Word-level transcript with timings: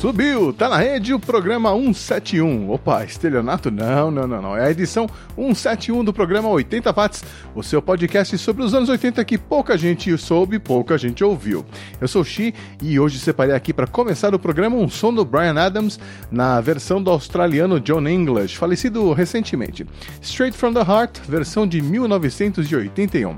Subiu, 0.00 0.52
tá 0.52 0.68
na 0.68 0.76
rede 0.76 1.14
o 1.14 1.18
programa 1.18 1.70
171. 1.70 2.70
Opa, 2.70 3.02
estelionato? 3.02 3.70
Não, 3.70 4.10
não, 4.10 4.26
não, 4.26 4.42
não. 4.42 4.56
É 4.56 4.66
a 4.66 4.70
edição 4.70 5.08
171 5.36 6.04
do 6.04 6.12
programa 6.12 6.50
80 6.50 6.92
Watts, 6.92 7.24
o 7.54 7.62
seu 7.62 7.80
podcast 7.80 8.36
sobre 8.36 8.62
os 8.62 8.74
anos 8.74 8.90
80 8.90 9.24
que 9.24 9.38
pouca 9.38 9.76
gente 9.76 10.16
soube, 10.18 10.58
pouca 10.58 10.98
gente 10.98 11.24
ouviu. 11.24 11.64
Eu 11.98 12.06
sou 12.06 12.20
o 12.20 12.24
Xi 12.24 12.54
e 12.82 13.00
hoje 13.00 13.18
separei 13.18 13.54
aqui 13.54 13.72
para 13.72 13.86
começar 13.86 14.34
o 14.34 14.38
programa 14.38 14.76
um 14.76 14.88
som 14.88 15.14
do 15.14 15.24
Brian 15.24 15.58
Adams 15.58 15.98
na 16.30 16.60
versão 16.60 17.02
do 17.02 17.10
australiano 17.10 17.80
John 17.80 18.06
English, 18.06 18.58
falecido 18.58 19.14
recentemente. 19.14 19.86
Straight 20.20 20.56
from 20.56 20.74
the 20.74 20.80
Heart, 20.80 21.20
versão 21.26 21.66
de 21.66 21.80
1981. 21.80 23.34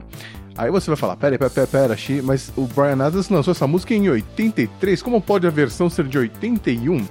Aí 0.59 0.73
você 0.73 0.91
vai 0.91 0.97
falar, 0.97 1.15
pera, 1.17 1.39
pera, 1.39 1.49
pera, 1.49 1.67
pera, 1.69 1.97
mas 2.25 2.53
o 2.57 2.63
Brian 2.63 3.01
Adams 3.01 3.29
lançou 3.29 3.53
essa 3.53 3.65
música 3.65 3.95
em 3.95 4.11
83, 4.11 5.01
como 5.01 5.21
pode 5.21 5.47
a 5.47 5.51
versão 5.51 5.89
ser 5.89 6.05
de 6.09 6.19
81? 6.19 7.07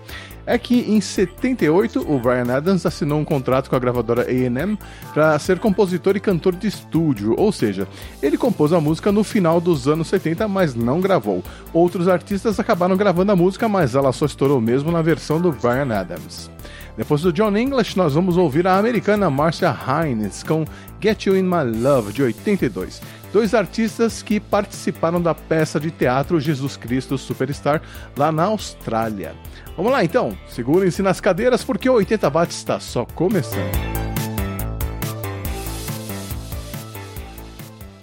É 0.46 0.58
que 0.58 0.82
em 0.82 1.00
78 1.00 2.12
o 2.12 2.20
Brian 2.20 2.54
Adams 2.54 2.86
assinou 2.86 3.18
um 3.18 3.24
contrato 3.24 3.70
com 3.70 3.76
a 3.78 3.80
gravadora 3.80 4.24
A&M 4.24 4.78
para 5.14 5.40
ser 5.40 5.60
compositor 5.60 6.18
e 6.18 6.20
cantor 6.20 6.58
de 6.58 6.68
estúdio, 6.68 7.36
ou 7.38 7.54
seja, 7.54 7.88
ele 8.22 8.38
compôs 8.38 8.74
a 8.74 8.82
música 8.82 9.14
no 9.14 9.24
final 9.24 9.62
dos 9.62 9.88
anos 9.88 10.10
70, 10.10 10.46
mas 10.50 10.76
não 10.76 11.00
gravou. 11.00 11.42
Outros 11.72 12.10
artistas 12.10 12.60
acabaram 12.60 12.98
gravando 12.98 13.32
a 13.32 13.36
música, 13.36 13.70
mas 13.70 13.96
ela 13.96 14.12
só 14.12 14.26
estourou 14.26 14.60
mesmo 14.60 14.92
na 14.92 15.02
versão 15.02 15.40
do 15.40 15.54
Brian 15.54 15.98
Adams. 15.98 16.52
Depois 16.98 17.22
do 17.22 17.32
John 17.32 17.56
English, 17.56 17.96
nós 17.96 18.14
vamos 18.16 18.36
ouvir 18.38 18.68
a 18.68 18.78
americana 18.78 19.30
Marcia 19.30 19.74
Hines 19.74 20.44
com 20.44 20.66
Get 21.00 21.28
You 21.28 21.38
In 21.38 21.44
My 21.44 21.64
Love, 21.64 22.12
de 22.12 22.24
82 22.24 23.00
dois 23.32 23.54
artistas 23.54 24.22
que 24.22 24.40
participaram 24.40 25.22
da 25.22 25.36
peça 25.36 25.80
de 25.80 25.92
teatro 25.92 26.40
Jesus 26.40 26.78
Cristo 26.78 27.18
Superstar 27.18 27.82
lá 28.16 28.32
na 28.32 28.44
Austrália. 28.46 29.36
Vamos 29.76 29.92
lá 29.92 30.04
então, 30.04 30.38
segurem-se 30.48 31.02
nas 31.02 31.22
cadeiras 31.22 31.64
porque 31.64 31.90
o 31.90 31.94
80 31.94 32.30
watts 32.30 32.58
está 32.58 32.80
só 32.80 33.06
começando. 33.06 33.72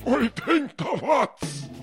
80 0.04 0.84
watts! 1.00 1.73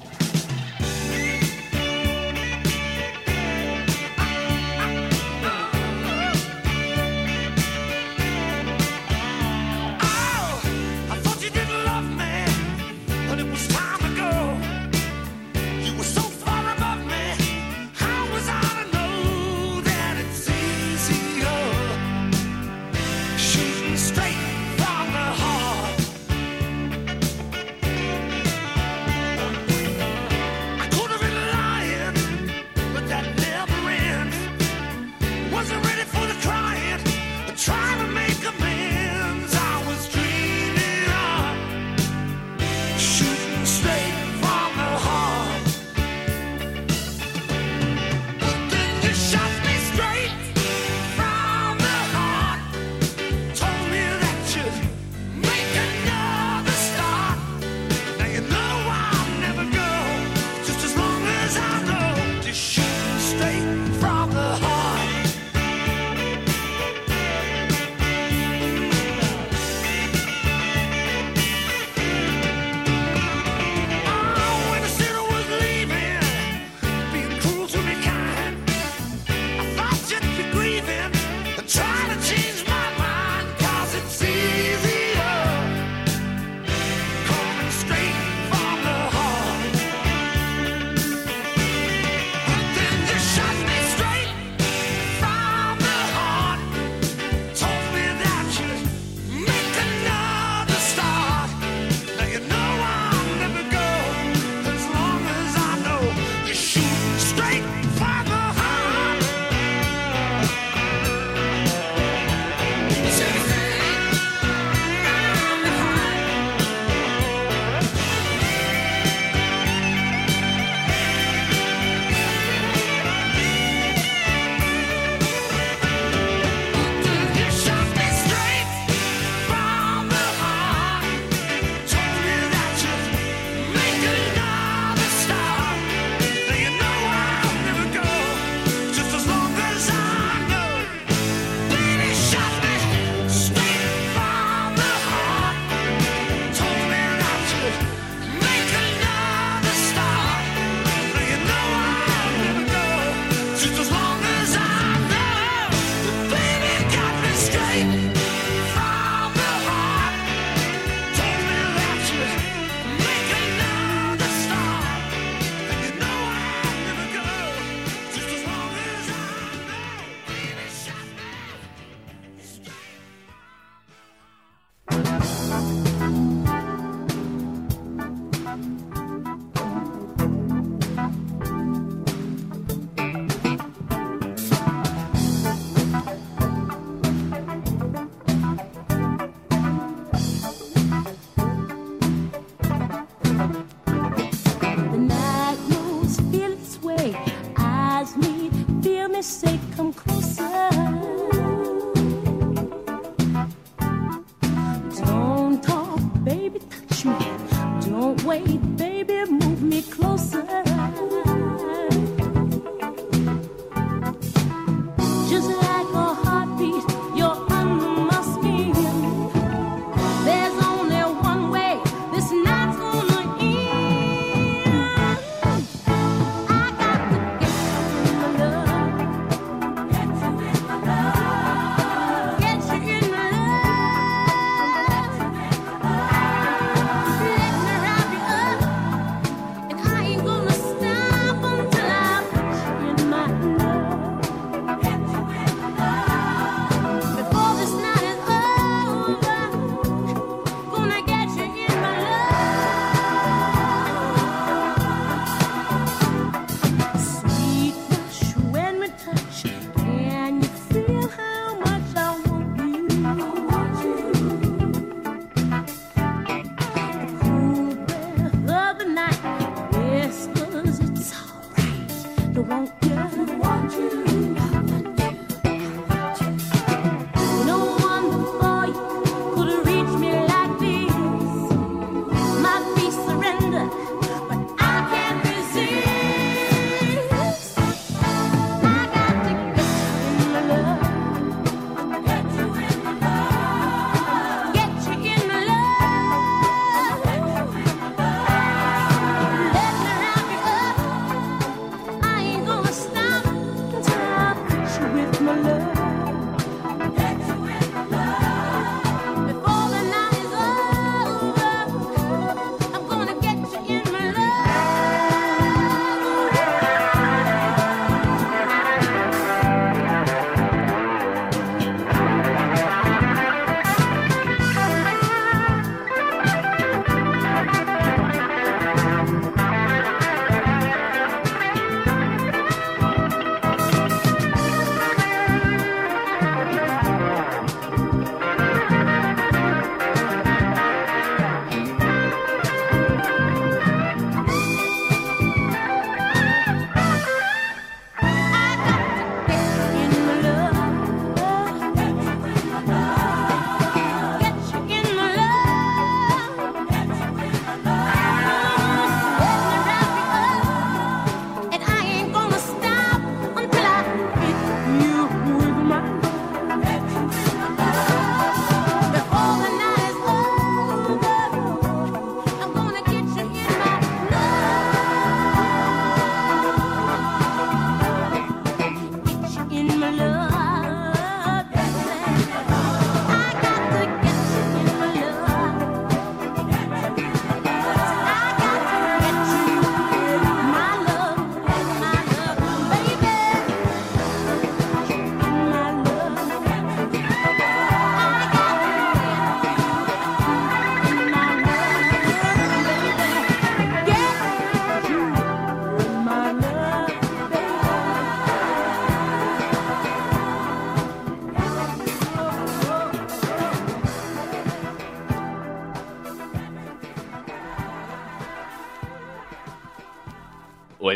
say, 199.21 199.59
come 199.75 199.94
closer. 199.94 200.70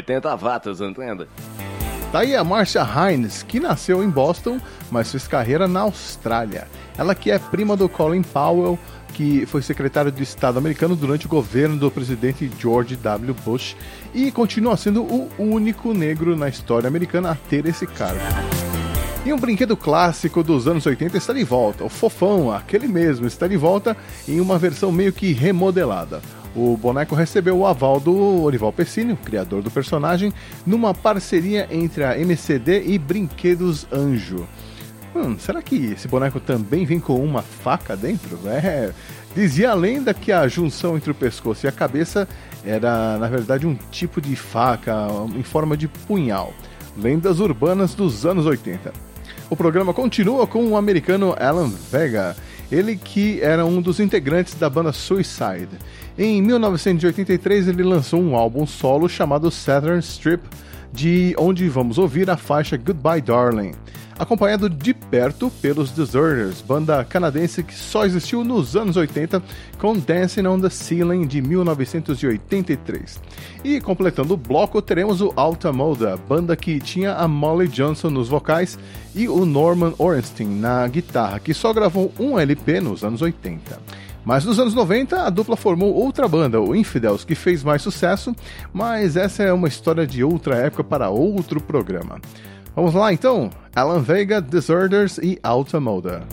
80 0.08 0.36
watts, 0.36 0.82
entende? 0.82 1.28
Tá 2.12 2.20
aí 2.20 2.36
a 2.36 2.44
Marcia 2.44 2.82
Hines, 2.84 3.44
que 3.44 3.60
nasceu 3.60 4.04
em 4.04 4.10
Boston, 4.10 4.60
mas 4.90 5.12
fez 5.12 5.28
carreira 5.28 5.68
na 5.68 5.82
Austrália. 5.82 6.68
Ela 6.98 7.14
que 7.14 7.32
é 7.32 7.40
prima 7.40 7.76
do 7.76 7.90
Colin 7.90 8.22
Powell, 8.22 8.80
que 9.14 9.46
foi 9.46 9.62
secretário 9.62 10.12
de 10.12 10.24
Estado 10.24 10.58
americano 10.58 10.96
durante 10.96 11.26
o 11.26 11.30
governo 11.30 11.78
do 11.78 11.90
presidente 11.90 12.50
George 12.60 12.96
W. 12.96 13.36
Bush 13.46 13.76
e 14.14 14.32
continua 14.32 14.78
sendo 14.78 15.04
o 15.04 15.30
único 15.38 15.94
negro 15.94 16.38
na 16.38 16.48
história 16.48 16.88
americana 16.88 17.32
a 17.32 17.36
ter 17.36 17.66
esse 17.66 17.88
cargo. 17.88 18.22
E 19.26 19.34
um 19.34 19.40
brinquedo 19.40 19.76
clássico 19.76 20.44
dos 20.44 20.68
anos 20.68 20.86
80 20.86 21.18
está 21.18 21.34
de 21.34 21.44
volta. 21.44 21.84
O 21.84 21.90
Fofão, 21.90 22.52
aquele 22.52 22.88
mesmo, 22.88 23.26
está 23.26 23.48
de 23.48 23.58
volta 23.58 23.98
em 24.28 24.40
uma 24.40 24.60
versão 24.60 24.92
meio 24.92 25.12
que 25.12 25.34
remodelada. 25.34 26.22
O 26.56 26.78
boneco 26.78 27.16
recebeu 27.16 27.58
o 27.58 27.66
aval 27.66 28.00
do 28.00 28.42
Orival 28.44 28.72
Pessini, 28.72 29.16
criador 29.18 29.62
do 29.62 29.70
personagem, 29.70 30.34
numa 30.66 30.94
parceria 30.94 31.68
entre 31.70 32.06
a 32.06 32.18
MCD 32.18 32.84
e 32.86 32.98
Brinquedos 32.98 33.86
Anjo. 33.92 34.48
Hum, 35.14 35.38
será 35.38 35.62
que 35.62 35.92
esse 35.92 36.08
boneco 36.08 36.40
também 36.40 36.86
vem 36.86 37.00
com 37.00 37.22
uma 37.24 37.42
faca 37.42 37.96
dentro? 37.96 38.40
É, 38.48 38.92
dizia 39.36 39.72
a 39.72 39.74
lenda 39.74 40.14
que 40.14 40.32
a 40.32 40.48
junção 40.48 40.96
entre 40.96 41.12
o 41.12 41.16
pescoço 41.16 41.66
e 41.66 41.70
a 41.70 41.74
cabeça 41.74 42.28
era, 42.66 43.18
na 43.18 43.28
verdade, 43.28 43.68
um 43.68 43.76
tipo 43.92 44.22
de 44.22 44.36
faca 44.36 45.08
em 45.36 45.44
forma 45.44 45.76
de 45.76 45.90
punhal. 45.90 46.54
Lendas 46.98 47.42
urbanas 47.42 47.94
dos 47.94 48.26
anos 48.26 48.46
80. 48.46 48.94
O 49.50 49.56
programa 49.56 49.94
continua 49.94 50.48
com 50.48 50.66
o 50.68 50.78
americano 50.78 51.36
Alan 51.38 51.70
Vega, 51.92 52.36
ele 52.72 52.96
que 52.96 53.42
era 53.42 53.66
um 53.66 53.82
dos 53.82 54.00
integrantes 54.00 54.56
da 54.56 54.70
banda 54.70 54.92
Suicide. 54.92 55.70
Em 56.18 56.42
1983, 56.42 57.68
ele 57.68 57.84
lançou 57.84 58.22
um 58.22 58.36
álbum 58.36 58.66
solo 58.66 59.08
chamado 59.10 59.52
Saturn 59.52 60.00
Strip, 60.00 60.44
de 60.94 61.36
onde 61.38 61.68
vamos 61.68 61.98
ouvir 61.98 62.30
a 62.30 62.38
faixa 62.38 62.78
Goodbye 62.78 63.22
Darling, 63.22 63.74
acompanhado 64.18 64.70
de 64.70 64.94
perto 64.94 65.52
pelos 65.62 65.92
Deserters, 65.92 66.62
banda 66.62 67.04
canadense 67.04 67.64
que 67.64 67.74
só 67.74 68.06
existiu 68.06 68.44
nos 68.44 68.76
anos 68.76 68.96
80 68.96 69.42
com 69.78 69.98
Dancing 69.98 70.48
on 70.48 70.60
the 70.60 70.70
Ceiling 70.70 71.28
de 71.28 71.42
1983. 71.42 73.20
E 73.64 73.82
completando 73.82 74.34
o 74.34 74.38
bloco, 74.38 74.82
teremos 74.82 75.22
o 75.22 75.34
Alta 75.36 75.72
Moda, 75.74 76.18
banda 76.18 76.56
que 76.56 76.80
tinha 76.80 77.14
a 77.14 77.28
Molly 77.28 77.68
Johnson 77.68 78.10
nos 78.10 78.30
vocais 78.30 78.80
e 79.14 79.28
o 79.28 79.46
Norman 79.46 79.94
Ornstein 79.98 80.48
na 80.48 80.88
guitarra, 80.88 81.40
que 81.40 81.54
só 81.54 81.74
gravou 81.74 82.12
um 82.20 82.40
LP 82.40 82.80
nos 82.80 83.04
anos 83.04 83.22
80. 83.22 83.80
Mas 84.26 84.44
nos 84.44 84.58
anos 84.60 84.74
90, 84.74 85.22
a 85.22 85.30
dupla 85.30 85.56
formou 85.56 85.94
outra 85.94 86.28
banda, 86.28 86.60
o 86.60 86.76
Infidels, 86.76 87.24
que 87.24 87.36
fez 87.36 87.64
mais 87.64 87.84
sucesso, 87.84 88.36
mas 88.74 89.16
essa 89.16 89.44
é 89.44 89.54
uma 89.54 89.68
história 89.68 90.08
de 90.08 90.24
outra 90.24 90.56
época 90.56 90.84
para 90.84 91.10
outro 91.10 91.62
programa. 91.62 92.20
Vamos 92.76 92.94
lá 92.94 93.14
então? 93.14 93.50
Alan 93.74 94.02
Vega, 94.02 94.42
Disorders 94.42 95.18
e 95.18 95.40
Alta 95.42 95.80
Moda. 95.80 96.28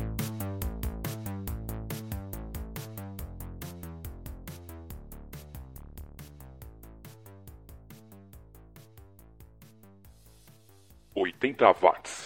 Oitenta 11.14 11.72
watts. 11.80 12.21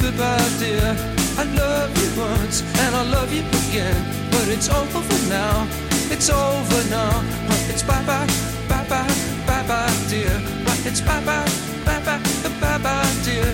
Goodbye, 0.00 0.48
dear. 0.58 0.96
I 1.38 1.44
love 1.44 1.90
you 1.96 2.20
once 2.20 2.62
and 2.78 2.94
I 2.94 3.02
love 3.02 3.32
you 3.32 3.42
again, 3.42 3.96
but 4.30 4.48
it's 4.48 4.68
over 4.68 5.00
now. 5.28 5.66
It's 6.10 6.28
over 6.30 6.82
now. 6.90 7.22
It's 7.70 7.82
bye 7.82 8.02
bye, 8.04 8.26
bye 8.68 8.84
bye, 8.88 9.14
bye 9.46 9.64
bye, 9.66 9.94
dear. 10.08 10.36
It's 10.84 11.00
bye 11.00 11.22
bye, 11.24 11.48
bye 11.84 12.00
bye, 12.04 12.20
bye 12.60 12.78
bye, 12.78 13.14
dear. 13.24 13.48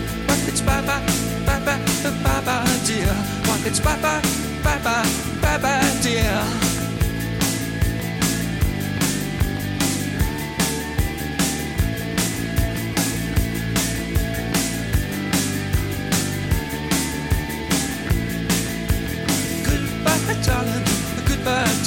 It's 0.48 0.60
bye 0.60 0.82
bye, 0.82 1.02
bye 1.46 1.60
bye, 1.64 1.78
bye 2.24 2.40
bye, 2.44 2.80
dear. 2.86 3.14
It's 3.66 3.80
bye 3.80 3.96
bye, 4.00 4.22
bye 4.64 4.78
bye, 4.82 5.27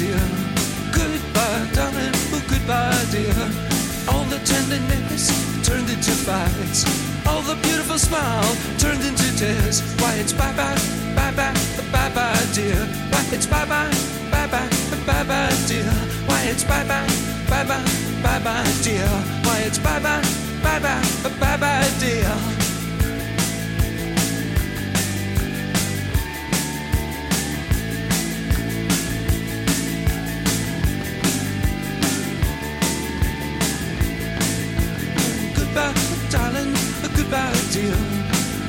dear. 0.02 0.22
Goodbye, 0.92 1.66
darling. 1.78 2.16
Oh, 2.34 2.44
goodbye, 2.50 3.06
dear. 3.14 3.38
All 4.10 4.26
the 4.34 4.40
tenderness 4.50 5.26
turned 5.68 5.90
into 5.90 6.12
fights. 6.26 6.80
All 7.28 7.42
the 7.42 7.56
beautiful 7.62 8.00
smile 8.00 8.52
turned 8.80 9.04
into 9.10 9.28
tears. 9.38 9.82
Why, 10.02 10.14
it's 10.16 10.34
bye 10.34 10.54
bye, 10.58 10.82
bye 11.16 11.34
bye, 11.40 11.54
bye 11.94 12.12
bye, 12.18 12.46
dear. 12.54 12.82
Why, 13.12 13.24
it's 13.36 13.46
bye 13.46 13.66
bye, 13.66 13.94
bye 14.34 14.48
bye, 14.54 14.70
bye 15.06 15.24
bye, 15.30 15.54
dear. 15.70 15.92
Why, 16.28 16.42
it's 16.52 16.64
bye 16.64 16.84
bye, 16.92 17.08
bye 17.50 17.66
bye, 17.70 17.86
bye 18.24 18.42
bye, 18.46 18.74
dear. 18.84 19.08
Why, 19.46 19.60
it's 19.68 19.80
bye 19.80 20.00
bye, 20.00 20.24
bye 20.64 20.80
bye, 20.80 21.04
bye 21.40 21.58
bye, 21.58 21.90
dear. 22.00 22.61
Goodbye, 35.74 35.94
darling. 36.30 36.74
Goodbye, 37.16 37.54
dear. 37.72 37.96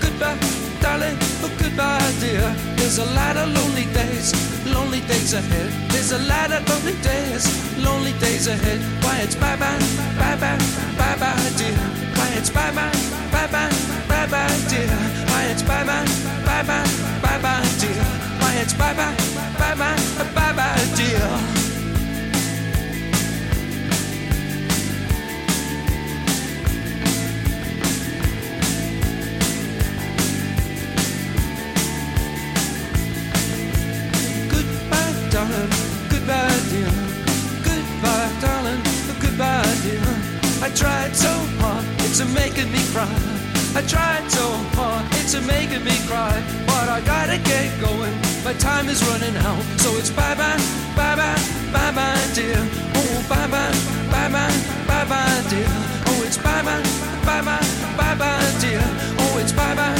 Goodbye, 0.00 0.38
darling. 0.80 1.16
Goodbye, 1.58 2.12
dear. 2.20 2.54
There's 2.76 2.98
a 2.98 3.04
lot 3.14 3.36
of 3.36 3.48
lonely 3.52 3.86
days, 3.92 4.32
lonely 4.66 5.00
days 5.00 5.32
ahead. 5.34 5.70
There's 5.90 6.12
a 6.12 6.18
lot 6.18 6.52
of 6.52 6.68
lonely 6.68 6.94
days, 7.02 7.44
lonely 7.78 8.12
days 8.20 8.46
ahead. 8.46 8.80
Why 9.04 9.18
it's 9.18 9.34
bye 9.34 9.56
bye, 9.56 9.78
bye 10.18 10.36
bye, 10.36 10.58
bye 10.98 11.16
bye, 11.18 11.50
dear. 11.56 11.76
Why 12.16 12.28
it's 12.36 12.50
bye 12.50 12.70
bye, 12.72 12.92
bye 13.32 13.48
bye, 13.50 13.72
bye 14.08 14.26
bye, 14.26 14.58
dear. 14.68 14.88
Why 15.30 15.44
it's 15.50 15.62
bye 15.62 15.84
bye, 15.84 16.06
bye 16.46 16.62
bye, 16.62 16.86
bye 17.22 17.38
bye, 17.42 17.68
dear. 17.80 18.02
Why 18.40 18.54
it's 18.62 18.74
bye 18.74 18.94
bye, 18.94 19.16
bye 19.58 19.74
bye, 19.74 19.98
bye 20.34 20.52
bye, 20.52 20.84
dear. 20.96 21.61
Making 42.54 42.72
me 42.72 42.84
cry. 42.92 43.08
I 43.74 43.82
tried 43.82 44.30
so 44.30 44.50
hard, 44.76 45.06
it's 45.12 45.34
making 45.46 45.84
me 45.84 45.96
cry. 46.06 46.32
But 46.66 46.88
I 46.88 47.00
gotta 47.00 47.38
get 47.38 47.80
going, 47.80 48.12
my 48.44 48.52
time 48.54 48.88
is 48.88 49.02
running 49.08 49.36
out. 49.36 49.62
So 49.80 49.96
it's 49.96 50.10
bye 50.10 50.34
bye, 50.34 50.60
bye 50.94 51.16
bye, 51.16 51.40
bye 51.72 51.92
bye, 51.92 52.20
dear. 52.34 52.58
Oh, 52.94 53.24
bye 53.28 53.48
bye, 53.48 53.72
bye 54.12 54.28
bye, 54.28 54.56
bye 54.86 55.06
bye, 55.08 55.42
dear. 55.48 55.72
Oh, 56.08 56.22
it's 56.26 56.36
bye 56.36 56.62
bye, 56.62 56.82
bye 57.24 57.42
bye, 57.42 57.66
bye 57.96 58.14
bye, 58.16 58.52
dear. 58.60 58.82
Oh, 59.18 59.38
it's 59.40 59.52
bye 59.52 59.74
bye, 59.74 59.96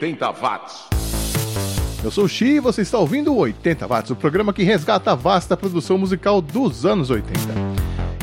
80 0.00 0.30
watts. 0.30 0.88
Eu 2.04 2.10
sou 2.12 2.24
o 2.24 2.28
Xi 2.28 2.44
e 2.44 2.60
você 2.60 2.82
está 2.82 2.96
ouvindo 2.98 3.32
o 3.32 3.38
80 3.38 3.84
Watts, 3.84 4.12
o 4.12 4.16
programa 4.16 4.52
que 4.52 4.62
resgata 4.62 5.10
a 5.10 5.14
vasta 5.16 5.56
produção 5.56 5.98
musical 5.98 6.40
dos 6.40 6.86
anos 6.86 7.10
80. 7.10 7.36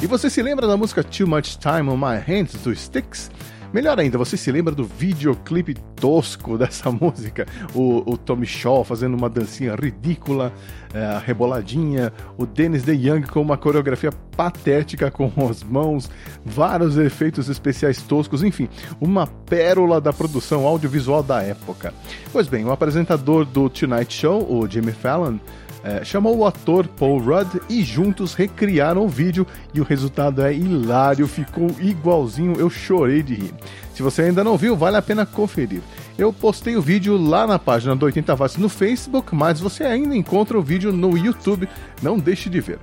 E 0.01 0.07
você 0.07 0.29
se 0.29 0.41
lembra 0.41 0.67
da 0.67 0.77
música 0.77 1.03
Too 1.03 1.27
Much 1.27 1.57
Time 1.57 1.89
on 1.89 1.97
My 1.97 2.17
Hands 2.25 2.53
do 2.63 2.71
Styx? 2.71 3.29
Melhor 3.75 3.99
ainda, 3.99 4.17
você 4.17 4.37
se 4.37 4.49
lembra 4.53 4.73
do 4.73 4.85
videoclipe 4.85 5.73
tosco 5.97 6.55
dessa 6.57 6.89
música? 6.89 7.45
O, 7.73 8.09
o 8.09 8.17
Tommy 8.17 8.45
Shaw 8.45 8.85
fazendo 8.85 9.17
uma 9.17 9.29
dancinha 9.29 9.75
ridícula, 9.75 10.53
é, 10.93 11.19
reboladinha, 11.25 12.13
o 12.37 12.45
Dennis 12.45 12.83
DeYoung 12.83 13.23
com 13.23 13.41
uma 13.41 13.57
coreografia 13.57 14.13
patética 14.37 15.11
com 15.11 15.29
as 15.49 15.61
mãos, 15.61 16.09
vários 16.45 16.97
efeitos 16.97 17.49
especiais 17.49 18.01
toscos, 18.01 18.43
enfim, 18.43 18.69
uma 19.01 19.27
pérola 19.27 19.99
da 19.99 20.13
produção 20.13 20.65
audiovisual 20.65 21.21
da 21.21 21.43
época. 21.43 21.93
Pois 22.31 22.47
bem, 22.47 22.63
o 22.63 22.71
apresentador 22.71 23.43
do 23.43 23.69
Tonight 23.69 24.13
Show, 24.13 24.41
o 24.49 24.65
Jimmy 24.69 24.93
Fallon, 24.93 25.37
é, 25.85 26.03
chamou 26.03 26.35
o 26.35 26.47
ator 26.47 26.87
Paul 26.87 27.19
Rudd 27.19 27.61
e 27.69 27.83
juntos 27.83 28.33
recriaram 28.33 29.05
o 29.05 29.07
vídeo 29.07 29.45
e 29.71 29.79
o 29.79 29.83
resultado 29.83 30.41
é 30.41 30.51
hilário, 30.51 31.27
ficou 31.27 31.69
igualzinho, 31.79 32.55
eu 32.57 32.71
chorei 32.71 33.21
de 33.21 33.35
rir. 33.35 33.53
Se 33.93 34.01
você 34.01 34.23
ainda 34.23 34.43
não 34.43 34.57
viu, 34.57 34.75
vale 34.75 34.97
a 34.97 35.01
pena 35.01 35.27
conferir. 35.27 35.81
Eu 36.17 36.33
postei 36.33 36.75
o 36.75 36.81
vídeo 36.81 37.15
lá 37.15 37.45
na 37.45 37.59
página 37.59 37.95
do 37.95 38.03
80 38.03 38.35
Watts 38.35 38.57
no 38.57 38.67
Facebook, 38.67 39.35
mas 39.35 39.59
você 39.59 39.83
ainda 39.83 40.15
encontra 40.15 40.57
o 40.57 40.63
vídeo 40.63 40.91
no 40.91 41.15
YouTube, 41.15 41.69
não 42.01 42.17
deixe 42.17 42.49
de 42.49 42.59
ver. 42.59 42.79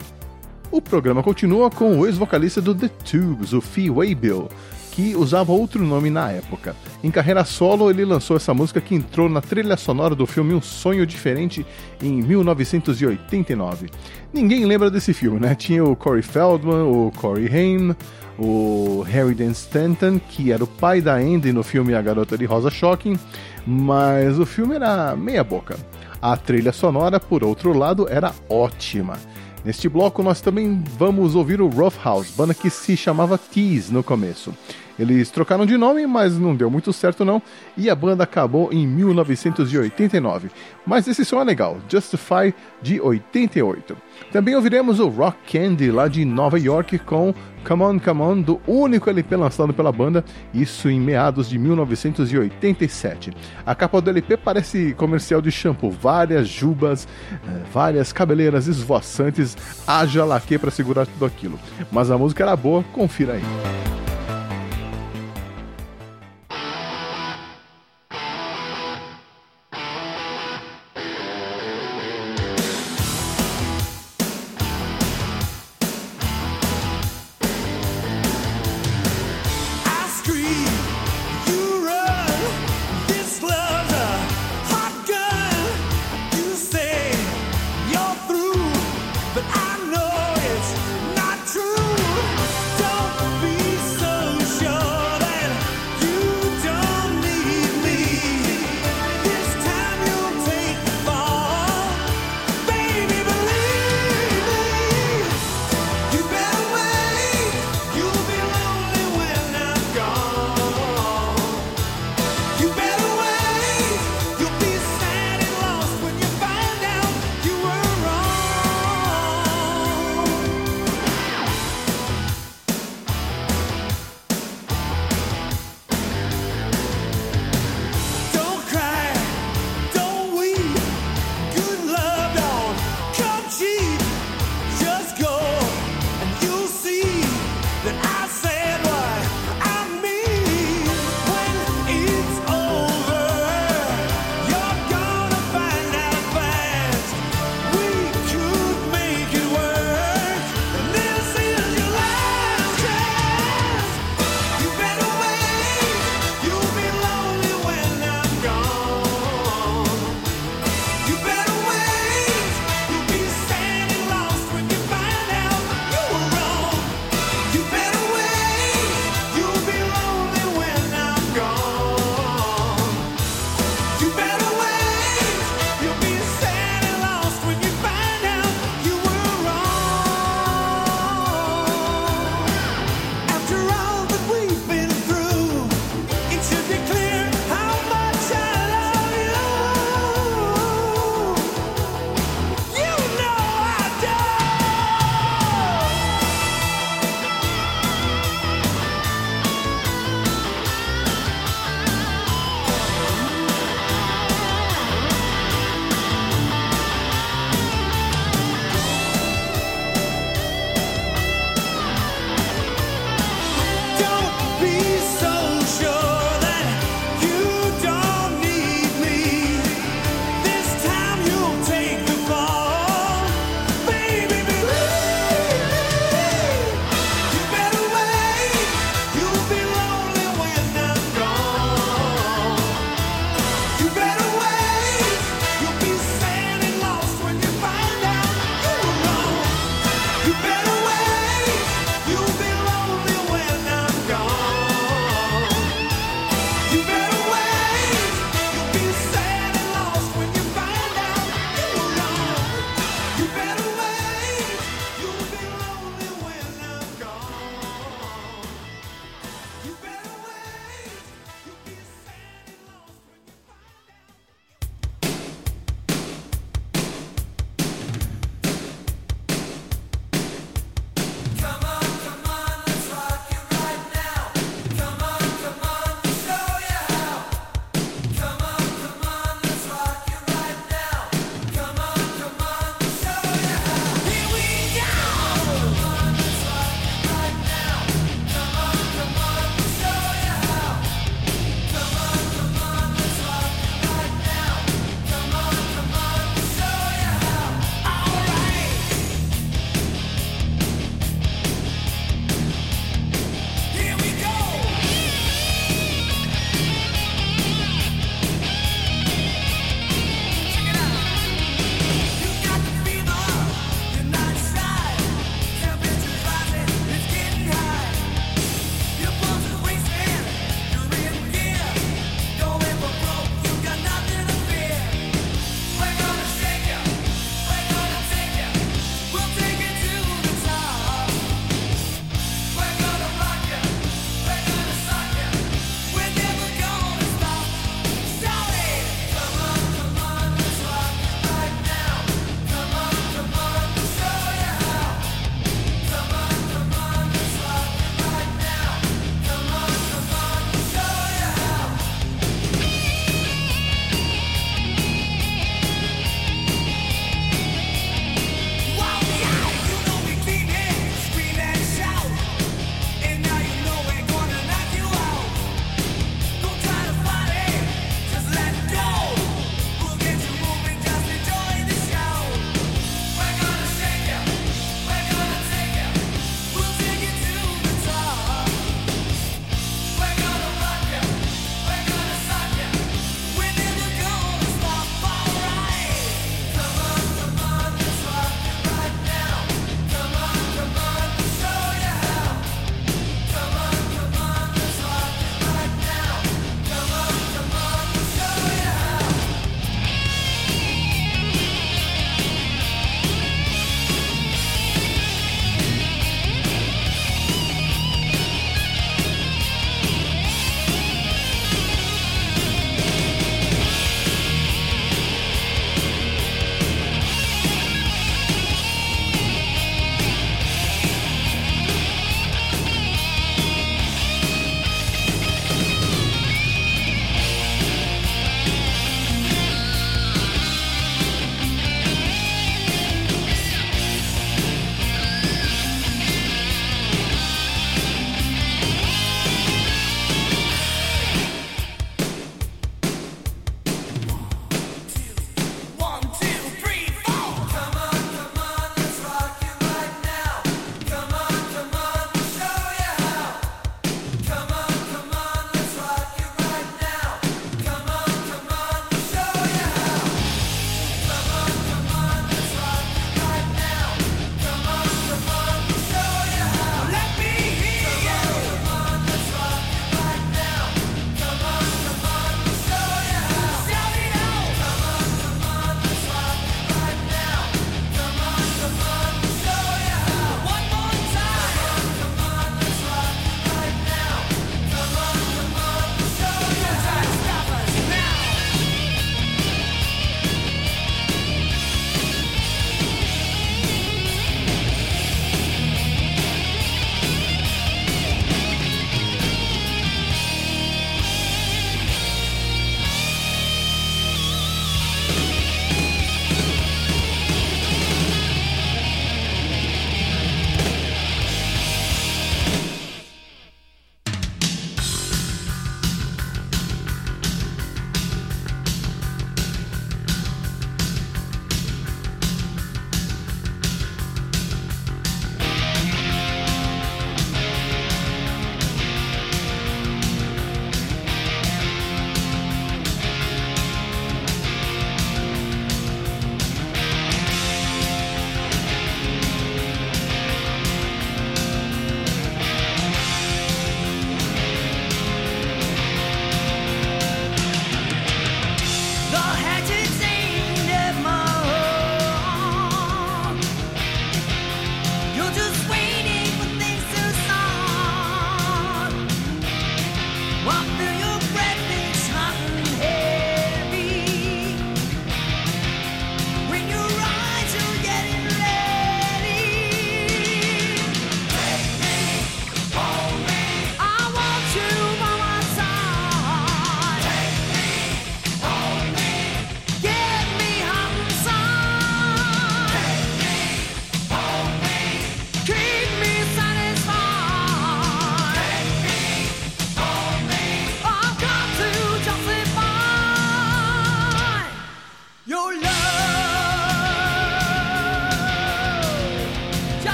O 0.71 0.81
programa 0.81 1.25
continua 1.25 1.71
com 1.71 1.99
o 1.99 2.07
ex-vocalista 2.07 2.61
do 2.61 2.75
The 2.75 2.89
Tubes, 2.89 3.53
o 3.53 3.61
Fee 3.61 3.91
Waybill, 3.91 4.49
que 4.93 5.17
usava 5.17 5.53
outro 5.53 5.85
nome 5.85 6.11
na 6.11 6.31
época. 6.31 6.77
Em 7.03 7.11
carreira 7.11 7.45
solo, 7.45 7.91
ele 7.91 8.05
lançou 8.05 8.37
essa 8.37 8.53
música 8.53 8.81
que 8.81 8.95
entrou 8.95 9.29
na 9.29 9.41
trilha 9.41 9.77
sonora 9.77 10.15
do 10.15 10.27
filme 10.27 10.55
Um 10.55 10.61
Sonho 10.61 11.07
Diferente 11.07 11.67
em 12.01 12.23
1989. 12.23 13.89
Ninguém 14.33 14.67
lembra 14.67 14.91
desse 14.91 15.15
filme, 15.15 15.41
né? 15.41 15.55
Tinha 15.55 15.83
o 15.83 15.97
Corey 15.97 16.23
Feldman, 16.23 16.83
o 16.83 17.11
Corey 17.17 17.49
Haim, 17.49 17.97
o 18.39 19.03
Harry 19.09 19.35
Dean 19.35 19.53
Stanton, 19.53 20.21
que 20.29 20.53
era 20.53 20.63
o 20.63 20.67
pai 20.67 21.01
da 21.01 21.15
Andy 21.15 21.53
no 21.53 21.63
filme 21.63 21.95
A 21.95 22.03
Garota 22.03 22.37
de 22.37 22.45
Rosa 22.45 22.71
Shocking, 22.71 23.19
mas 23.67 24.39
o 24.39 24.45
filme 24.45 24.75
era 24.75 25.17
meia 25.17 25.43
boca. 25.43 25.77
A 26.21 26.37
trilha 26.37 26.73
sonora, 26.73 27.19
por 27.19 27.43
outro 27.43 27.73
lado, 27.77 28.07
era 28.11 28.33
ótima. 28.49 29.19
Neste 29.65 29.89
bloco 29.89 30.23
nós 30.23 30.41
também 30.41 30.83
vamos 30.99 31.35
ouvir 31.35 31.61
o 31.61 31.69
Rough 31.69 31.95
House, 32.05 32.33
banda 32.37 32.53
que 32.53 32.69
se 32.69 32.97
chamava 32.97 33.39
Tease 33.39 33.93
no 33.93 34.03
começo. 34.03 34.53
Eles 34.99 35.31
trocaram 35.31 35.67
de 35.67 35.77
nome, 35.77 36.07
mas 36.07 36.39
não 36.39 36.55
deu 36.55 36.71
muito 36.71 36.93
certo 36.93 37.25
não, 37.25 37.43
e 37.77 37.89
a 37.89 37.95
banda 37.95 38.25
acabou 38.25 38.73
em 38.73 38.87
1989. 38.87 40.51
Mas 40.87 41.07
esse 41.09 41.25
som 41.25 41.41
é 41.41 41.45
legal, 41.45 41.79
Justify 41.89 42.55
de 42.81 43.01
88. 43.01 43.97
Também 44.31 44.55
ouviremos 44.55 45.01
o 45.01 45.09
Rock 45.09 45.39
Candy 45.53 45.91
lá 45.91 46.09
de 46.09 46.25
Nova 46.25 46.59
York 46.59 46.99
com 47.01 47.35
Come 47.65 47.83
On 47.83 47.99
Come 47.99 48.23
On 48.23 48.41
do 48.41 48.61
único 48.67 49.09
LP 49.09 49.37
lançado 49.37 49.73
pela 49.73 49.93
banda, 49.93 50.25
isso 50.53 50.89
em 50.89 51.01
meados 51.01 51.49
de 51.49 51.59
1987. 51.59 53.33
A 53.65 53.75
capa 53.75 54.01
do 54.01 54.11
LP 54.11 54.37
parece 54.37 54.95
comercial 54.95 55.41
de 55.41 55.51
shampoo, 55.51 55.91
várias 55.91 56.49
jubas, 56.49 57.07
eh, 57.33 57.37
várias 57.73 58.13
cabeleiras 58.13 58.67
esvoaçantes, 58.67 59.57
haja 59.87 60.25
laque 60.25 60.59
para 60.59 60.71
segurar 60.71 61.07
tudo 61.07 61.25
aquilo. 61.25 61.59
Mas 61.91 62.11
a 62.11 62.19
música 62.19 62.43
era 62.43 62.57
boa, 62.57 62.85
confira 62.93 63.35
aí. 63.35 63.43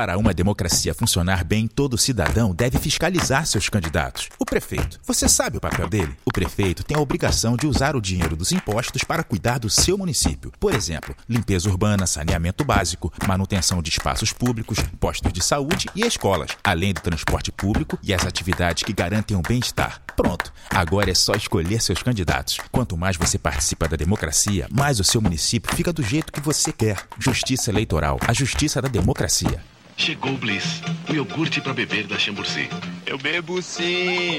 Para 0.00 0.16
uma 0.16 0.32
democracia 0.32 0.94
funcionar 0.94 1.44
bem, 1.44 1.68
todo 1.68 1.98
cidadão 1.98 2.54
deve 2.54 2.78
fiscalizar 2.78 3.44
seus 3.44 3.68
candidatos. 3.68 4.30
O 4.38 4.46
prefeito. 4.46 4.98
Você 5.04 5.28
sabe 5.28 5.58
o 5.58 5.60
papel 5.60 5.90
dele? 5.90 6.16
O 6.24 6.32
prefeito 6.32 6.82
tem 6.82 6.96
a 6.96 7.00
obrigação 7.00 7.54
de 7.54 7.66
usar 7.66 7.94
o 7.94 8.00
dinheiro 8.00 8.34
dos 8.34 8.50
impostos 8.50 9.04
para 9.04 9.22
cuidar 9.22 9.58
do 9.58 9.68
seu 9.68 9.98
município. 9.98 10.50
Por 10.58 10.74
exemplo, 10.74 11.14
limpeza 11.28 11.68
urbana, 11.68 12.06
saneamento 12.06 12.64
básico, 12.64 13.12
manutenção 13.28 13.82
de 13.82 13.90
espaços 13.90 14.32
públicos, 14.32 14.78
postos 14.98 15.34
de 15.34 15.44
saúde 15.44 15.86
e 15.94 16.00
escolas, 16.00 16.52
além 16.64 16.94
do 16.94 17.02
transporte 17.02 17.52
público 17.52 17.98
e 18.02 18.14
as 18.14 18.24
atividades 18.24 18.84
que 18.84 18.94
garantem 18.94 19.36
o 19.36 19.42
bem-estar. 19.42 20.00
Pronto, 20.16 20.50
agora 20.70 21.10
é 21.10 21.14
só 21.14 21.34
escolher 21.34 21.82
seus 21.82 22.02
candidatos. 22.02 22.56
Quanto 22.72 22.96
mais 22.96 23.18
você 23.18 23.38
participa 23.38 23.86
da 23.86 23.98
democracia, 23.98 24.66
mais 24.70 24.98
o 24.98 25.04
seu 25.04 25.20
município 25.20 25.76
fica 25.76 25.92
do 25.92 26.02
jeito 26.02 26.32
que 26.32 26.40
você 26.40 26.72
quer. 26.72 26.96
Justiça 27.18 27.70
Eleitoral, 27.70 28.18
a 28.26 28.32
justiça 28.32 28.80
da 28.80 28.88
democracia. 28.88 29.62
Chegou 30.00 30.32
o 30.32 30.38
Bliss, 30.38 30.80
o 31.10 31.12
iogurte 31.12 31.60
para 31.60 31.74
beber 31.74 32.06
da 32.06 32.18
Chamburci. 32.18 32.70
Eu 33.04 33.18
bebo 33.18 33.60
sim, 33.60 34.38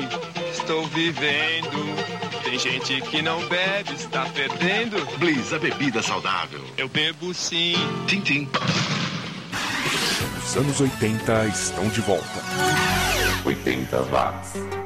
estou 0.52 0.88
vivendo. 0.88 1.86
Tem 2.44 2.58
gente 2.58 3.00
que 3.02 3.22
não 3.22 3.40
bebe, 3.48 3.94
está 3.94 4.26
perdendo. 4.26 4.98
Bliss, 5.20 5.54
a 5.54 5.60
bebida 5.60 6.02
saudável. 6.02 6.66
Eu 6.76 6.90
bebo 6.90 7.32
sim. 7.32 7.76
Tim, 8.08 8.22
tim. 8.22 8.50
Os 10.44 10.58
anos 10.58 10.82
80 10.82 11.46
estão 11.46 11.88
de 11.90 12.02
volta. 12.02 12.42
80 13.46 14.02
watts. 14.02 14.81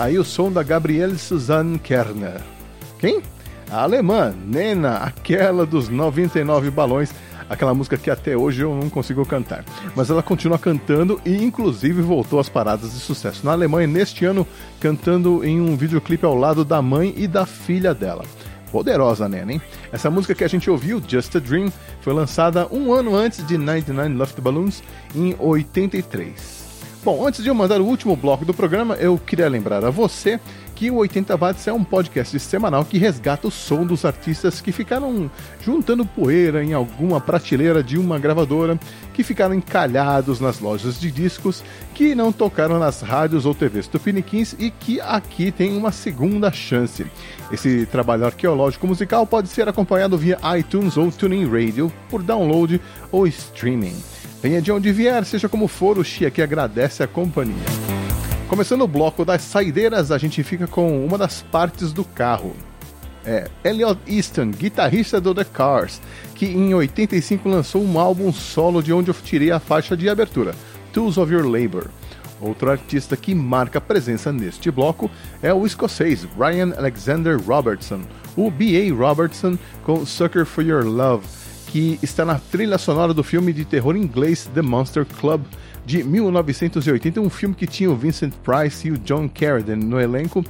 Aí 0.00 0.18
o 0.18 0.24
som 0.24 0.50
da 0.50 0.62
Gabrielle 0.62 1.18
Suzanne 1.18 1.78
Kerner. 1.78 2.40
Quem? 2.98 3.20
A 3.70 3.82
alemã, 3.82 4.34
Nena, 4.46 4.96
aquela 4.96 5.66
dos 5.66 5.90
99 5.90 6.70
balões, 6.70 7.12
aquela 7.50 7.74
música 7.74 7.98
que 7.98 8.10
até 8.10 8.34
hoje 8.34 8.62
eu 8.62 8.74
não 8.74 8.88
consigo 8.88 9.24
cantar. 9.26 9.62
Mas 9.94 10.08
ela 10.08 10.22
continua 10.22 10.58
cantando 10.58 11.20
e 11.24 11.44
inclusive 11.44 12.00
voltou 12.00 12.40
às 12.40 12.48
paradas 12.48 12.92
de 12.92 12.98
sucesso 12.98 13.44
na 13.44 13.52
Alemanha 13.52 13.86
neste 13.86 14.24
ano, 14.24 14.46
cantando 14.80 15.44
em 15.44 15.60
um 15.60 15.76
videoclipe 15.76 16.24
ao 16.24 16.34
lado 16.34 16.64
da 16.64 16.80
mãe 16.80 17.12
e 17.14 17.28
da 17.28 17.44
filha 17.44 17.94
dela. 17.94 18.24
Poderosa, 18.72 19.28
Nena, 19.28 19.52
hein? 19.52 19.62
Essa 19.92 20.10
música 20.10 20.34
que 20.34 20.44
a 20.44 20.48
gente 20.48 20.70
ouviu, 20.70 21.02
Just 21.06 21.36
a 21.36 21.40
Dream, 21.40 21.70
foi 22.00 22.14
lançada 22.14 22.66
um 22.72 22.92
ano 22.92 23.14
antes 23.14 23.46
de 23.46 23.58
99 23.58 24.14
Left 24.14 24.40
Balloons, 24.40 24.82
em 25.14 25.36
83. 25.38 26.59
Bom, 27.02 27.26
antes 27.26 27.42
de 27.42 27.48
eu 27.48 27.54
mandar 27.54 27.80
o 27.80 27.86
último 27.86 28.14
bloco 28.14 28.44
do 28.44 28.52
programa, 28.52 28.94
eu 28.96 29.16
queria 29.16 29.48
lembrar 29.48 29.82
a 29.86 29.90
você 29.90 30.38
que 30.74 30.90
o 30.90 30.96
80 30.96 31.34
Watts 31.34 31.66
é 31.66 31.72
um 31.72 31.82
podcast 31.82 32.38
semanal 32.38 32.84
que 32.84 32.98
resgata 32.98 33.48
o 33.48 33.50
som 33.50 33.86
dos 33.86 34.04
artistas 34.04 34.60
que 34.60 34.70
ficaram 34.70 35.30
juntando 35.62 36.04
poeira 36.04 36.62
em 36.62 36.74
alguma 36.74 37.18
prateleira 37.18 37.82
de 37.82 37.98
uma 37.98 38.18
gravadora, 38.18 38.78
que 39.14 39.22
ficaram 39.22 39.54
encalhados 39.54 40.40
nas 40.40 40.60
lojas 40.60 41.00
de 41.00 41.10
discos, 41.10 41.64
que 41.94 42.14
não 42.14 42.32
tocaram 42.32 42.78
nas 42.78 43.00
rádios 43.00 43.46
ou 43.46 43.54
TVs 43.54 43.88
tupiniquins 43.88 44.54
e 44.58 44.70
que 44.70 45.00
aqui 45.00 45.50
tem 45.50 45.76
uma 45.78 45.92
segunda 45.92 46.52
chance. 46.52 47.06
Esse 47.50 47.86
trabalho 47.86 48.26
arqueológico 48.26 48.86
musical 48.86 49.26
pode 49.26 49.48
ser 49.48 49.66
acompanhado 49.70 50.18
via 50.18 50.38
iTunes 50.58 50.98
ou 50.98 51.10
TuneIn 51.10 51.48
Radio 51.48 51.90
por 52.10 52.22
download 52.22 52.78
ou 53.10 53.26
streaming. 53.26 54.19
Venha 54.42 54.62
de 54.62 54.72
onde 54.72 54.90
vier, 54.90 55.22
seja 55.26 55.50
como 55.50 55.68
for, 55.68 55.98
o 55.98 56.04
Xi 56.04 56.24
aqui 56.24 56.40
agradece 56.40 57.02
a 57.02 57.06
companhia. 57.06 57.54
Começando 58.48 58.82
o 58.82 58.88
bloco 58.88 59.22
das 59.22 59.42
saideiras, 59.42 60.10
a 60.10 60.16
gente 60.16 60.42
fica 60.42 60.66
com 60.66 61.04
uma 61.04 61.18
das 61.18 61.42
partes 61.42 61.92
do 61.92 62.04
carro. 62.04 62.56
É 63.22 63.50
Elliot 63.62 64.00
Easton, 64.08 64.50
guitarrista 64.50 65.20
do 65.20 65.34
The 65.34 65.44
Cars, 65.44 66.00
que 66.34 66.46
em 66.46 66.72
85 66.72 67.46
lançou 67.50 67.84
um 67.84 68.00
álbum 68.00 68.32
solo 68.32 68.82
de 68.82 68.94
onde 68.94 69.10
eu 69.10 69.14
tirei 69.14 69.50
a 69.50 69.60
faixa 69.60 69.94
de 69.94 70.08
abertura, 70.08 70.54
Tools 70.90 71.18
of 71.18 71.30
Your 71.30 71.46
Labor. 71.46 71.88
Outro 72.40 72.70
artista 72.70 73.18
que 73.18 73.34
marca 73.34 73.78
presença 73.78 74.32
neste 74.32 74.70
bloco 74.70 75.10
é 75.42 75.52
o 75.52 75.66
escocês 75.66 76.26
Ryan 76.38 76.72
Alexander 76.78 77.38
Robertson, 77.38 78.00
o 78.34 78.50
B.A. 78.50 78.90
Robertson 78.94 79.58
com 79.84 80.06
Sucker 80.06 80.46
for 80.46 80.64
Your 80.64 80.86
Love, 80.86 81.26
que 81.70 82.00
está 82.02 82.24
na 82.24 82.38
trilha 82.38 82.78
sonora 82.78 83.14
do 83.14 83.22
filme 83.22 83.52
de 83.52 83.64
terror 83.64 83.96
inglês 83.96 84.50
The 84.52 84.60
Monster 84.60 85.06
Club, 85.06 85.42
de 85.86 86.02
1980, 86.02 87.20
um 87.20 87.30
filme 87.30 87.54
que 87.54 87.66
tinha 87.66 87.90
o 87.90 87.94
Vincent 87.94 88.32
Price 88.42 88.88
e 88.88 88.90
o 88.90 88.98
John 88.98 89.28
Carradine 89.28 89.84
no 89.84 90.00
elenco 90.00 90.44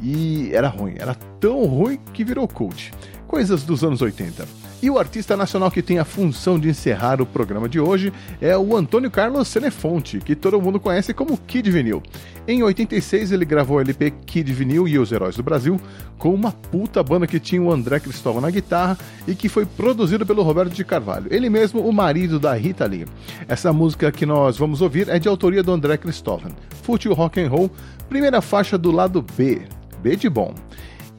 e 0.00 0.50
era 0.52 0.68
ruim, 0.68 0.94
era 0.98 1.14
tão 1.40 1.64
ruim 1.64 1.98
que 2.12 2.24
virou 2.24 2.48
cult. 2.48 2.92
Coisas 3.26 3.62
dos 3.62 3.84
anos 3.84 4.02
80. 4.02 4.63
E 4.84 4.90
o 4.90 4.98
artista 4.98 5.34
nacional 5.34 5.70
que 5.70 5.80
tem 5.80 5.98
a 5.98 6.04
função 6.04 6.60
de 6.60 6.68
encerrar 6.68 7.18
o 7.18 7.24
programa 7.24 7.70
de 7.70 7.80
hoje 7.80 8.12
é 8.38 8.54
o 8.54 8.76
Antônio 8.76 9.10
Carlos 9.10 9.48
Senefonte, 9.48 10.18
que 10.18 10.36
todo 10.36 10.60
mundo 10.60 10.78
conhece 10.78 11.14
como 11.14 11.38
Kid 11.38 11.70
Vinil. 11.70 12.02
Em 12.46 12.62
86 12.62 13.32
ele 13.32 13.46
gravou 13.46 13.78
o 13.78 13.80
LP 13.80 14.10
Kid 14.26 14.52
Vinil 14.52 14.86
e 14.86 14.98
os 14.98 15.10
Heróis 15.10 15.36
do 15.36 15.42
Brasil 15.42 15.80
com 16.18 16.34
uma 16.34 16.52
puta 16.52 17.02
banda 17.02 17.26
que 17.26 17.40
tinha 17.40 17.62
o 17.62 17.72
André 17.72 17.98
Cristóvão 17.98 18.42
na 18.42 18.50
guitarra 18.50 18.98
e 19.26 19.34
que 19.34 19.48
foi 19.48 19.64
produzido 19.64 20.26
pelo 20.26 20.42
Roberto 20.42 20.74
de 20.74 20.84
Carvalho, 20.84 21.28
ele 21.30 21.48
mesmo 21.48 21.80
o 21.80 21.90
marido 21.90 22.38
da 22.38 22.52
Rita 22.52 22.84
Lee. 22.84 23.06
Essa 23.48 23.72
música 23.72 24.12
que 24.12 24.26
nós 24.26 24.58
vamos 24.58 24.82
ouvir 24.82 25.08
é 25.08 25.18
de 25.18 25.28
autoria 25.28 25.62
do 25.62 25.72
André 25.72 25.96
Cristóvão. 25.96 26.50
Fútil 26.82 27.14
Rock 27.14 27.40
and 27.40 27.48
Roll, 27.48 27.70
primeira 28.10 28.42
faixa 28.42 28.76
do 28.76 28.90
lado 28.90 29.24
B, 29.34 29.62
B 30.02 30.14
de 30.14 30.28
bom. 30.28 30.54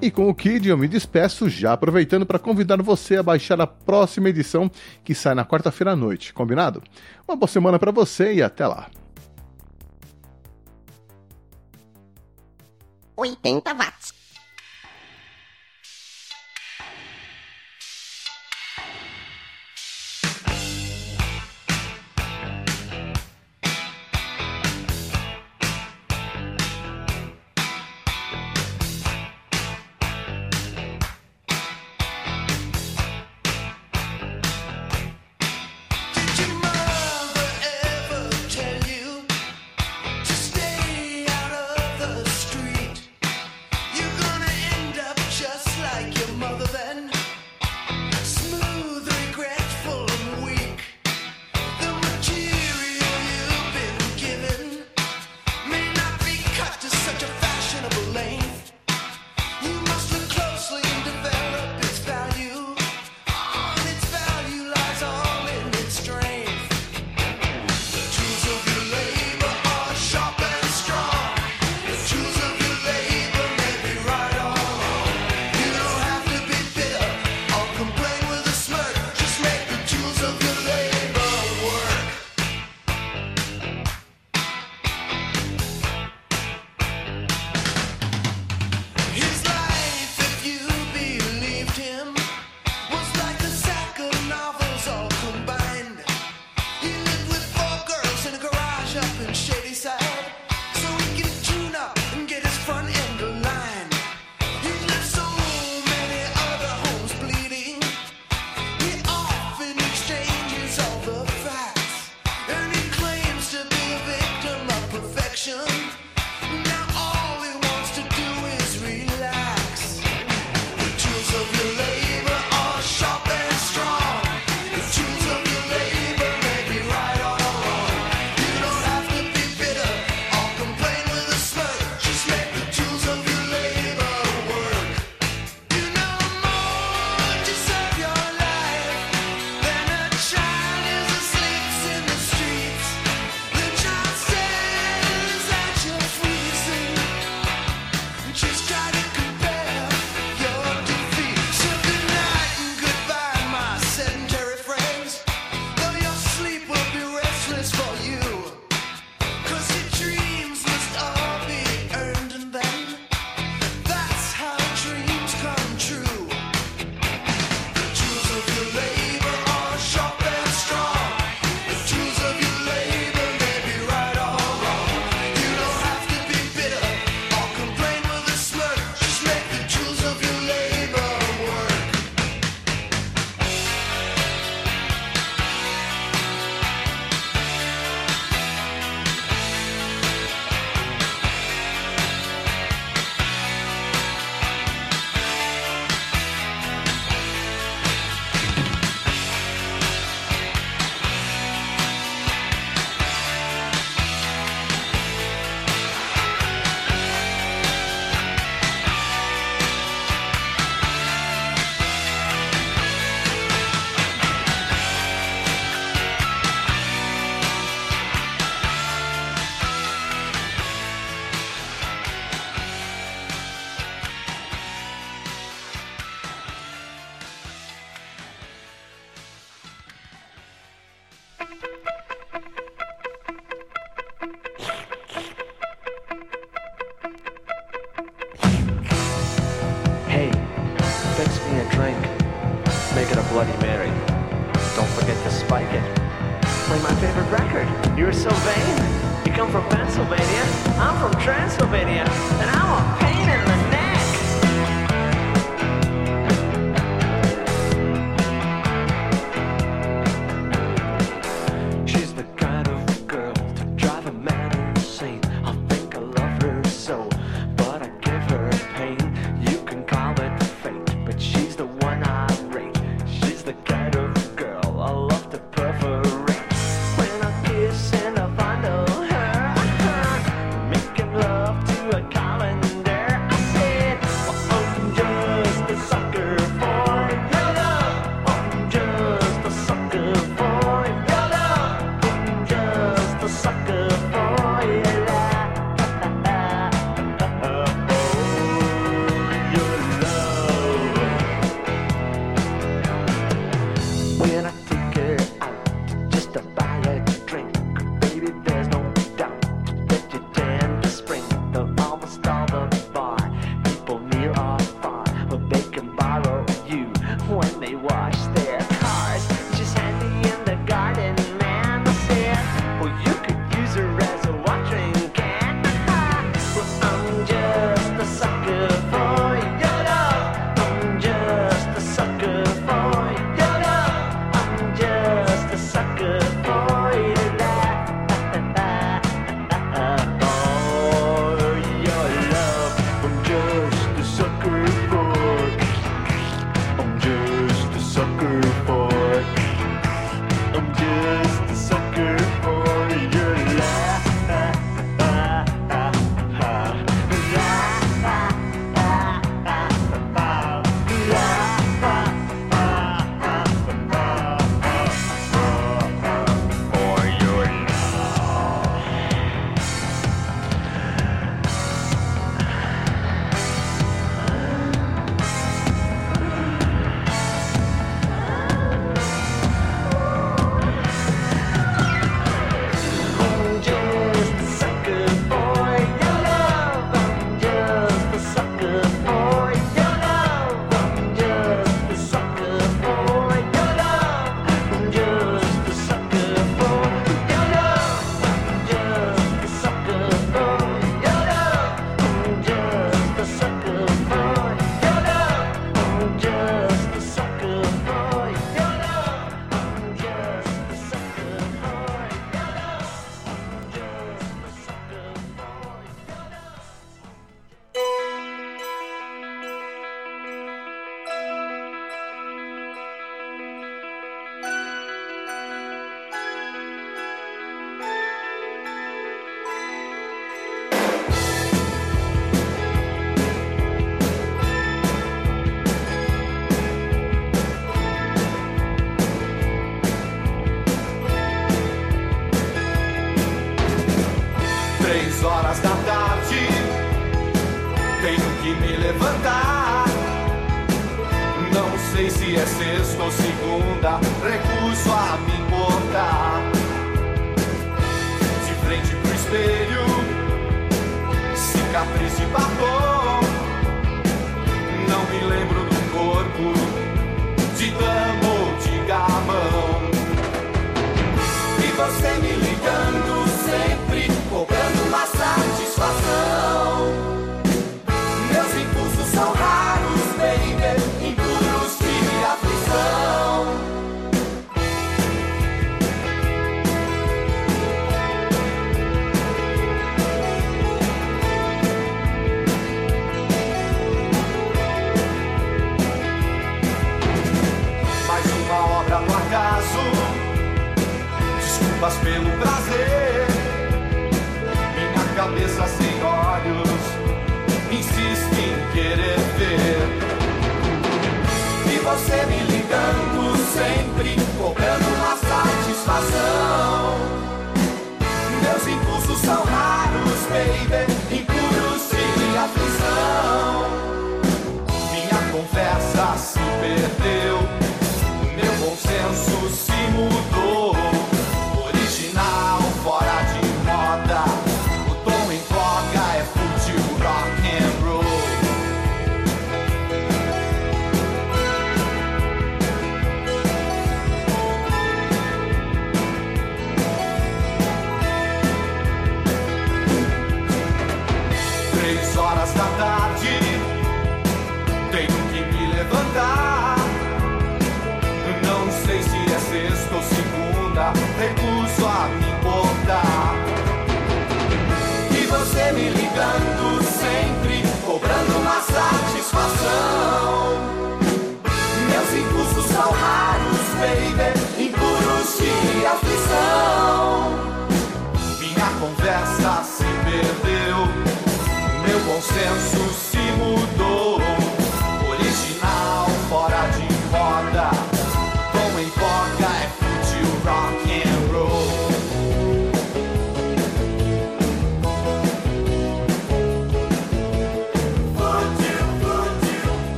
E 0.00 0.12
com 0.12 0.28
o 0.28 0.34
Kid 0.34 0.68
eu 0.68 0.78
me 0.78 0.86
despeço, 0.86 1.48
já 1.48 1.72
aproveitando 1.72 2.24
para 2.24 2.38
convidar 2.38 2.80
você 2.80 3.16
a 3.16 3.22
baixar 3.22 3.60
a 3.60 3.66
próxima 3.66 4.28
edição 4.28 4.70
que 5.02 5.12
sai 5.12 5.34
na 5.34 5.44
quarta-feira 5.44 5.92
à 5.92 5.96
noite, 5.96 6.32
combinado? 6.32 6.80
Uma 7.26 7.36
boa 7.36 7.48
semana 7.48 7.80
para 7.80 7.90
você 7.90 8.34
e 8.34 8.42
até 8.42 8.64
lá. 8.64 8.88
80 13.16 13.74
watts. 13.74 14.17